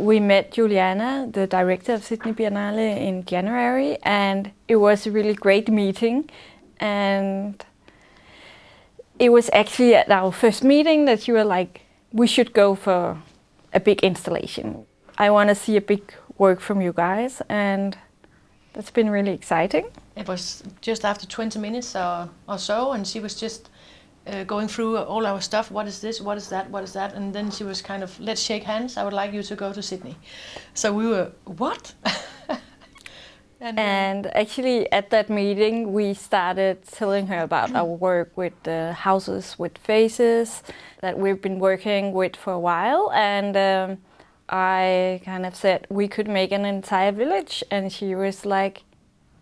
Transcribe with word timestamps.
We 0.00 0.18
met 0.18 0.52
Juliana, 0.52 1.28
the 1.30 1.46
director 1.46 1.92
of 1.92 2.04
Sydney 2.04 2.32
Biennale, 2.32 2.96
in 2.96 3.24
January, 3.26 3.98
and 4.02 4.50
it 4.66 4.76
was 4.76 5.06
a 5.06 5.10
really 5.10 5.34
great 5.34 5.68
meeting. 5.68 6.30
And 6.78 7.62
it 9.18 9.28
was 9.28 9.50
actually 9.52 9.94
at 9.94 10.10
our 10.10 10.32
first 10.32 10.64
meeting 10.64 11.04
that 11.04 11.28
you 11.28 11.34
were 11.34 11.44
like, 11.44 11.82
we 12.12 12.26
should 12.26 12.54
go 12.54 12.74
for 12.74 13.18
a 13.74 13.80
big 13.80 14.02
installation. 14.02 14.86
I 15.18 15.28
want 15.30 15.50
to 15.50 15.54
see 15.54 15.76
a 15.76 15.82
big 15.82 16.14
work 16.38 16.60
from 16.60 16.80
you 16.80 16.94
guys, 16.94 17.42
and 17.50 17.98
that's 18.72 18.90
been 18.90 19.10
really 19.10 19.32
exciting. 19.32 19.90
It 20.16 20.26
was 20.26 20.62
just 20.80 21.04
after 21.04 21.26
20 21.26 21.58
minutes 21.58 21.94
or, 21.94 22.30
or 22.48 22.56
so, 22.56 22.92
and 22.92 23.06
she 23.06 23.20
was 23.20 23.34
just 23.34 23.68
uh, 24.26 24.44
going 24.44 24.68
through 24.68 24.98
all 24.98 25.26
our 25.26 25.40
stuff. 25.40 25.70
What 25.70 25.86
is 25.86 26.00
this? 26.00 26.20
What 26.20 26.36
is 26.36 26.48
that? 26.48 26.70
What 26.70 26.84
is 26.84 26.92
that? 26.92 27.14
And 27.14 27.34
then 27.34 27.50
she 27.50 27.64
was 27.64 27.82
kind 27.82 28.02
of, 28.02 28.18
let's 28.20 28.40
shake 28.40 28.64
hands. 28.64 28.96
I 28.96 29.04
would 29.04 29.12
like 29.12 29.32
you 29.32 29.42
to 29.42 29.56
go 29.56 29.72
to 29.72 29.82
Sydney. 29.82 30.16
So 30.74 30.92
we 30.92 31.06
were, 31.06 31.32
what? 31.44 31.94
and, 33.60 33.78
and, 33.78 34.36
actually, 34.36 34.90
at 34.92 35.10
that 35.10 35.30
meeting, 35.30 35.92
we 35.92 36.14
started 36.14 36.84
telling 36.86 37.26
her 37.28 37.40
about 37.40 37.74
our 37.74 37.84
work 37.84 38.36
with 38.36 38.52
the 38.62 38.92
houses 38.92 39.58
with 39.58 39.78
faces 39.78 40.62
that 41.00 41.18
we've 41.18 41.40
been 41.40 41.58
working 41.58 42.12
with 42.12 42.36
for 42.36 42.52
a 42.52 42.60
while. 42.60 43.10
And 43.12 43.56
um, 43.56 43.98
I 44.48 45.22
kind 45.24 45.46
of 45.46 45.54
said 45.54 45.86
we 45.88 46.08
could 46.08 46.28
make 46.28 46.52
an 46.52 46.64
entire 46.64 47.12
village, 47.12 47.64
and 47.70 47.92
she 47.92 48.14
was 48.14 48.44
like, 48.44 48.84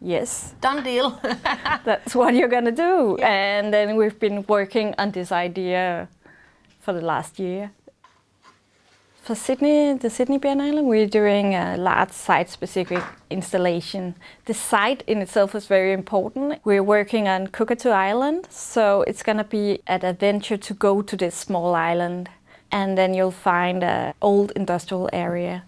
Yes. 0.00 0.54
Done 0.60 0.82
deal. 0.82 1.20
That's 1.84 2.14
what 2.14 2.34
you're 2.34 2.48
going 2.48 2.64
to 2.64 2.72
do. 2.72 3.16
Yeah. 3.18 3.28
And 3.28 3.72
then 3.72 3.96
we've 3.96 4.18
been 4.18 4.44
working 4.48 4.94
on 4.98 5.10
this 5.10 5.30
idea 5.30 6.08
for 6.80 6.92
the 6.92 7.02
last 7.02 7.38
year. 7.38 7.72
For 9.22 9.34
Sydney, 9.34 9.92
the 9.94 10.08
Sydney 10.08 10.38
Biennale, 10.38 10.82
we're 10.82 11.06
doing 11.06 11.54
a 11.54 11.76
large 11.76 12.10
site-specific 12.10 13.02
installation. 13.28 14.14
The 14.46 14.54
site 14.54 15.04
in 15.06 15.18
itself 15.18 15.54
is 15.54 15.66
very 15.66 15.92
important. 15.92 16.58
We're 16.64 16.82
working 16.82 17.28
on 17.28 17.48
Cockatoo 17.48 17.90
Island, 17.90 18.46
so 18.50 19.02
it's 19.02 19.22
going 19.22 19.36
to 19.36 19.44
be 19.44 19.82
an 19.86 20.04
adventure 20.06 20.56
to 20.56 20.74
go 20.74 21.02
to 21.02 21.16
this 21.16 21.34
small 21.34 21.74
island. 21.74 22.30
And 22.72 22.96
then 22.96 23.12
you'll 23.12 23.30
find 23.30 23.84
an 23.84 24.14
old 24.22 24.52
industrial 24.52 25.10
area. 25.12 25.64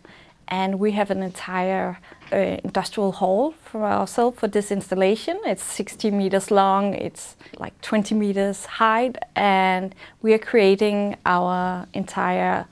And 0.53 0.79
we 0.79 0.93
have 0.93 1.11
an 1.11 1.23
entire 1.23 1.99
uh, 2.31 2.37
industrial 2.63 3.13
hall 3.13 3.55
for 3.65 3.87
ourselves 3.87 4.39
for 4.39 4.49
this 4.49 4.71
installation. 4.71 5.41
It's 5.47 5.65
60 5.65 6.11
meters 6.11 6.51
long, 6.51 6.93
it's 6.93 7.37
like 7.59 7.81
20 7.81 8.15
meters 8.15 8.67
high, 8.67 9.13
and 9.35 9.95
we 10.21 10.35
are 10.35 10.39
creating 10.39 11.17
our 11.25 11.87
entire 11.95 12.67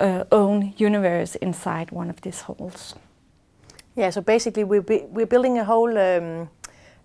uh, 0.00 0.24
own 0.32 0.74
universe 0.76 1.36
inside 1.36 1.92
one 1.92 2.10
of 2.10 2.20
these 2.22 2.40
halls. 2.40 2.96
Yeah, 3.94 4.10
so 4.10 4.20
basically 4.20 4.64
we're, 4.64 4.84
we're 5.12 5.26
building 5.26 5.58
a 5.58 5.64
whole 5.64 5.96
um, 5.96 6.50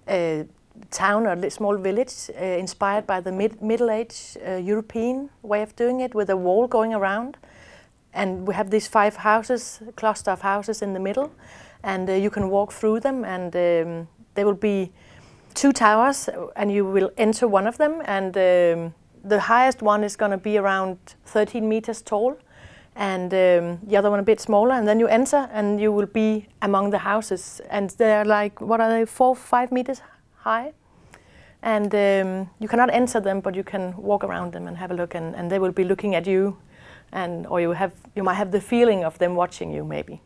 uh, 0.08 0.46
town 0.90 1.28
or 1.28 1.34
a 1.34 1.52
small 1.52 1.78
village 1.78 2.32
uh, 2.36 2.44
inspired 2.44 3.06
by 3.06 3.22
the 3.22 3.32
mid 3.32 3.62
Middle 3.62 3.92
Age 3.92 4.36
uh, 4.48 4.56
European 4.56 5.30
way 5.44 5.62
of 5.62 5.76
doing 5.76 6.00
it 6.00 6.16
with 6.16 6.32
a 6.32 6.38
wall 6.38 6.66
going 6.66 6.96
around 6.96 7.38
and 8.18 8.48
we 8.48 8.54
have 8.56 8.72
these 8.72 8.88
five 8.88 9.16
houses, 9.16 9.80
cluster 9.96 10.32
of 10.32 10.42
houses 10.42 10.82
in 10.82 10.94
the 10.94 11.00
middle, 11.00 11.32
and 11.84 12.10
uh, 12.10 12.14
you 12.14 12.32
can 12.32 12.50
walk 12.50 12.74
through 12.74 13.00
them, 13.00 13.24
and 13.24 13.56
um, 13.56 14.08
there 14.34 14.46
will 14.46 14.62
be 14.72 14.92
two 15.54 15.72
towers, 15.72 16.28
and 16.56 16.72
you 16.72 16.84
will 16.84 17.12
enter 17.18 17.48
one 17.48 17.68
of 17.68 17.78
them, 17.78 18.02
and 18.06 18.36
um, 18.36 18.94
the 19.24 19.40
highest 19.40 19.84
one 19.84 20.04
is 20.04 20.16
going 20.16 20.32
to 20.32 20.38
be 20.38 20.58
around 20.58 20.98
13 21.26 21.70
meters 21.70 22.02
tall, 22.02 22.36
and 22.96 23.32
um, 23.34 23.80
the 23.84 23.96
other 23.96 24.10
one 24.10 24.20
a 24.20 24.24
bit 24.24 24.42
smaller, 24.42 24.74
and 24.74 24.88
then 24.88 25.00
you 25.00 25.08
enter, 25.08 25.48
and 25.54 25.80
you 25.80 25.92
will 25.92 26.08
be 26.08 26.48
among 26.64 26.90
the 26.90 26.98
houses, 26.98 27.62
and 27.70 27.92
they're 27.92 28.26
like 28.26 28.60
what 28.60 28.82
are 28.82 28.90
they, 28.90 29.06
four, 29.06 29.36
five 29.36 29.72
meters 29.72 30.02
high, 30.38 30.74
and 31.62 31.94
um, 31.94 32.50
you 32.60 32.68
cannot 32.68 32.90
enter 32.92 33.20
them, 33.20 33.42
but 33.42 33.54
you 33.54 33.64
can 33.64 33.96
walk 33.96 34.24
around 34.24 34.54
them 34.54 34.68
and 34.68 34.78
have 34.78 34.90
a 34.90 34.96
look, 34.96 35.14
and, 35.14 35.36
and 35.36 35.52
they 35.52 35.60
will 35.60 35.72
be 35.72 35.84
looking 35.84 36.16
at 36.16 36.26
you 36.26 36.58
and 37.12 37.48
or 37.48 37.60
you 37.60 37.74
have 37.74 37.92
you 38.18 38.24
might 38.24 38.36
have 38.36 38.52
the 38.52 38.62
feeling 38.62 39.06
of 39.06 39.18
them 39.18 39.36
watching 39.38 39.78
you 39.78 39.86
maybe. 39.86 40.20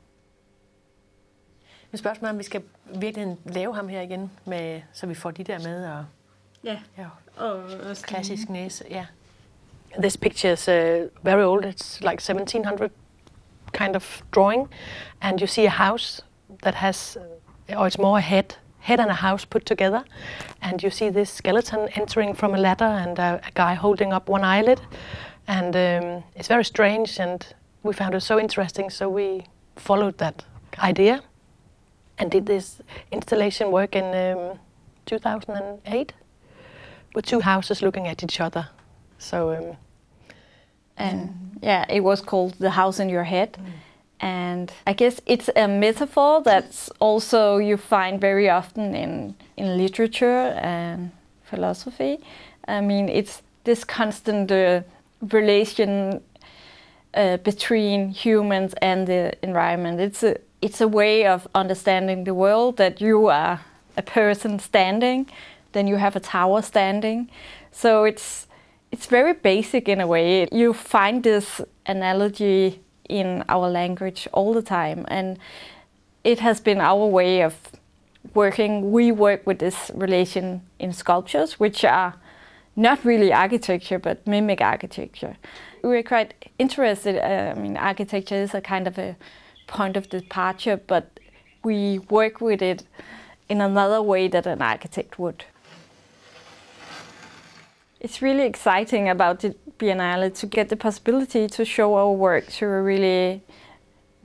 Men 1.92 1.98
spørgsmålet 1.98 2.28
er, 2.28 2.34
om 2.34 2.38
vi 2.38 2.44
skal 2.44 2.62
virkelig 2.96 3.38
lave 3.46 3.76
ham 3.76 3.88
her 3.88 4.02
igen, 4.02 4.32
med, 4.46 4.82
så 4.94 5.08
vi 5.08 5.14
får 5.14 5.32
de 5.32 5.44
der 5.44 5.60
med. 5.60 5.88
Og, 5.88 6.06
ja. 6.64 6.80
ja 6.98 7.06
og, 7.38 7.54
og 7.54 7.96
klassisk 8.04 8.50
næse. 8.50 8.86
Ja. 8.90 9.06
This 10.00 10.18
picture 10.18 10.54
is 10.54 10.68
uh, 10.68 10.74
very 11.26 11.44
old. 11.44 11.66
It's 11.66 12.02
like 12.02 12.22
1700 12.22 12.90
kind 13.74 13.96
of 13.96 14.24
drawing, 14.36 14.70
and 15.22 15.42
you 15.42 15.48
see 15.48 15.66
a 15.66 15.70
house 15.70 16.22
that 16.64 16.76
has, 16.76 17.18
uh, 17.70 17.82
or 17.82 17.88
it's 17.88 18.02
more 18.02 18.18
a 18.18 18.22
head, 18.22 18.56
head 18.80 19.00
and 19.00 19.10
a 19.10 19.14
house 19.14 19.46
put 19.46 19.66
together, 19.66 20.04
and 20.62 20.84
you 20.84 20.90
see 20.90 21.12
this 21.12 21.30
skeleton 21.30 21.90
entering 21.96 22.36
from 22.36 22.54
a 22.54 22.58
ladder 22.58 22.86
and 22.86 23.20
a, 23.20 23.42
a 23.48 23.52
guy 23.54 23.74
holding 23.74 24.14
up 24.14 24.30
one 24.30 24.46
eyelid, 24.46 24.80
and 25.52 25.76
um, 25.76 26.24
it's 26.34 26.48
very 26.48 26.64
strange, 26.64 27.20
and 27.20 27.46
we 27.84 27.94
found 27.94 28.16
it 28.16 28.22
so 28.22 28.40
interesting, 28.40 28.90
so 28.90 29.10
we 29.10 29.44
followed 29.76 30.18
that 30.18 30.46
idea 30.80 31.22
and 32.18 32.32
did 32.32 32.46
this 32.46 32.82
installation 33.12 33.70
work 33.70 33.96
in 33.96 34.06
um, 34.16 34.60
2008 35.06 36.14
with 37.14 37.26
two 37.26 37.42
houses 37.42 37.82
looking 37.82 38.08
at 38.08 38.24
each 38.24 38.40
other. 38.40 38.70
So, 39.18 39.52
um, 39.54 39.78
and 40.96 41.58
yeah, 41.62 41.86
it 41.90 42.02
was 42.02 42.22
called 42.22 42.54
The 42.60 42.70
House 42.70 43.00
in 43.02 43.10
Your 43.10 43.26
Head. 43.26 43.58
Mm. 43.60 43.66
And 44.22 44.72
I 44.88 44.94
guess 44.94 45.20
it's 45.26 45.50
a 45.56 45.68
metaphor 45.68 46.42
that's 46.44 46.90
also 47.00 47.58
you 47.58 47.76
find 47.76 48.22
very 48.22 48.50
often 48.50 48.96
in, 48.96 49.36
in 49.58 49.78
literature 49.78 50.56
and 50.62 51.12
philosophy. 51.44 52.20
I 52.68 52.80
mean, 52.80 53.10
it's 53.10 53.42
this 53.66 53.84
constant 53.84 54.50
uh, 54.52 54.82
relation 55.22 56.22
uh, 57.14 57.38
between 57.38 58.10
humans 58.10 58.74
and 58.82 59.08
the 59.08 59.34
environment. 59.44 60.00
It's 60.00 60.24
a 60.24 60.38
it's 60.62 60.80
a 60.80 60.88
way 60.88 61.26
of 61.26 61.48
understanding 61.56 62.24
the 62.24 62.34
world 62.34 62.78
that 62.78 63.02
you 63.02 63.28
are 63.28 63.62
a 63.98 64.02
person 64.02 64.60
standing, 64.60 65.28
then 65.72 65.88
you 65.88 65.96
have 65.96 66.16
a 66.16 66.20
tower 66.20 66.62
standing. 66.62 67.30
So 67.72 68.04
it's 68.04 68.48
it's 68.92 69.06
very 69.06 69.34
basic 69.34 69.88
in 69.88 70.02
a 70.02 70.08
way. 70.08 70.48
You 70.52 70.74
find 70.74 71.24
this 71.24 71.62
analogy 71.86 72.82
in 73.10 73.44
our 73.50 73.70
language 73.70 74.28
all 74.32 74.54
the 74.54 74.62
time, 74.62 75.06
and 75.08 75.38
it 76.24 76.40
has 76.40 76.60
been 76.60 76.80
our 76.80 77.06
way 77.06 77.42
of 77.42 77.56
working. 78.34 78.92
We 78.92 79.12
work 79.12 79.48
with 79.48 79.60
this 79.60 79.92
relation 79.94 80.62
in 80.80 80.94
sculptures, 80.94 81.60
which 81.60 81.84
are 81.84 82.16
not 82.76 83.04
really 83.04 83.34
architecture, 83.34 84.00
but 84.00 84.26
mimic 84.26 84.62
architecture. 84.62 85.38
We're 85.84 86.04
quite 86.04 86.34
interested. 86.58 87.18
Uh, 87.18 87.52
I 87.52 87.60
mean, 87.60 87.78
architecture 87.78 88.36
is 88.36 88.54
a 88.54 88.62
kind 88.62 88.88
of 88.88 88.98
a 88.98 89.16
point 89.68 89.98
of 89.98 90.10
departure, 90.10 90.78
but 90.78 91.20
we 91.64 92.00
work 92.10 92.42
with 92.42 92.62
it 92.62 92.84
in 93.50 93.62
another 93.62 94.02
way 94.02 94.28
that 94.28 94.46
an 94.46 94.62
architect 94.62 95.20
would. 95.20 95.46
It's 98.00 98.22
really 98.22 98.44
exciting 98.44 99.10
about 99.10 99.42
the 99.42 99.56
Biennale 99.78 100.34
to 100.40 100.46
get 100.48 100.70
the 100.70 100.76
possibility 100.76 101.48
to 101.48 101.66
show 101.66 101.96
our 101.96 102.12
work 102.12 102.48
to 102.54 102.66
a 102.66 102.82
really 102.82 103.42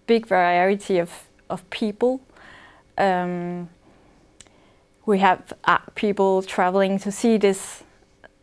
big 0.07 0.27
variety 0.27 0.99
of, 0.99 1.11
of 1.51 1.69
people. 1.71 2.21
Um, 2.97 3.69
we 5.05 5.19
have 5.19 5.53
uh, 5.65 5.79
people 5.95 6.43
traveling 6.43 6.99
to 7.01 7.13
see 7.13 7.37
this 7.37 7.83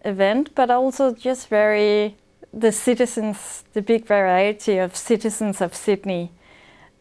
event, 0.04 0.56
but 0.56 0.70
also 0.70 1.14
just 1.14 1.48
very 1.48 2.16
the 2.54 2.72
citizens, 2.72 3.64
the 3.74 3.82
big 3.82 4.06
variety 4.06 4.78
of 4.78 4.96
citizens 4.96 5.60
of 5.62 5.74
Sydney. 5.74 6.32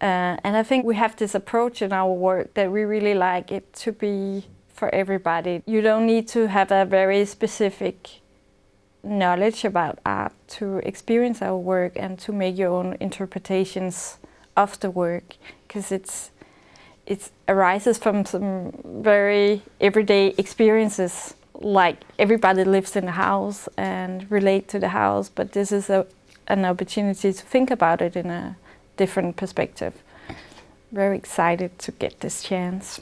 Uh, 0.00 0.36
and 0.42 0.56
I 0.56 0.62
think 0.62 0.84
we 0.84 0.96
have 0.96 1.14
this 1.16 1.34
approach 1.34 1.82
in 1.82 1.92
our 1.92 2.12
work 2.12 2.54
that 2.54 2.72
we 2.72 2.82
really 2.82 3.14
like 3.14 3.52
it 3.52 3.72
to 3.74 3.92
be 3.92 4.46
for 4.68 4.92
everybody. 4.94 5.62
You 5.66 5.80
don't 5.80 6.06
need 6.06 6.26
to 6.28 6.48
have 6.48 6.72
a 6.72 6.84
very 6.84 7.24
specific 7.26 8.22
knowledge 9.04 9.64
about 9.64 9.98
art 10.06 10.32
to 10.46 10.78
experience 10.78 11.42
our 11.42 11.56
work 11.56 11.92
and 11.96 12.18
to 12.20 12.32
make 12.32 12.56
your 12.56 12.70
own 12.70 12.96
interpretations 13.00 14.18
of 14.56 14.78
the 14.80 14.90
work 14.90 15.36
because 15.66 15.90
it's 15.92 16.30
it 17.04 17.30
arises 17.48 17.98
from 17.98 18.24
some 18.24 18.72
very 18.84 19.62
everyday 19.80 20.28
experiences 20.38 21.34
like 21.62 22.04
everybody 22.18 22.64
lives 22.64 22.96
in 22.96 23.08
a 23.08 23.12
house 23.12 23.68
and 23.76 24.30
relate 24.30 24.68
to 24.68 24.78
the 24.78 24.88
house, 24.88 25.28
but 25.28 25.52
this 25.52 25.72
is 25.72 25.90
a, 25.90 26.06
an 26.48 26.64
opportunity 26.64 27.32
to 27.32 27.42
think 27.42 27.70
about 27.70 28.02
it 28.02 28.16
in 28.16 28.30
a 28.30 28.56
different 28.96 29.36
perspective. 29.36 29.94
Very 30.90 31.16
excited 31.16 31.78
to 31.80 31.92
get 31.92 32.20
this 32.20 32.42
chance. 32.42 33.00